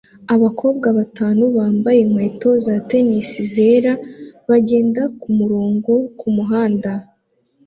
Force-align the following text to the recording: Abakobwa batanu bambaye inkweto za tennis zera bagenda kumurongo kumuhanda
Abakobwa 0.33 0.87
batanu 0.99 1.43
bambaye 1.57 1.99
inkweto 2.01 2.49
za 2.65 2.75
tennis 2.89 3.29
zera 3.53 3.93
bagenda 4.49 5.03
kumurongo 5.21 5.93
kumuhanda 6.19 6.91